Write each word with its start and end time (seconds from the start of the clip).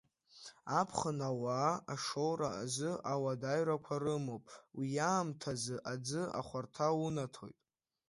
Аԥхын 0.79 1.19
ауаа 1.29 1.73
ашоура 1.93 2.49
азы 2.63 2.91
ауадаҩрақәа 3.11 3.95
рымоуп, 4.03 4.43
уи 4.77 4.87
аамҭазы 5.09 5.75
аӡы 5.91 6.21
ахәарҭа 6.39 6.87
унаҭоит. 7.05 7.57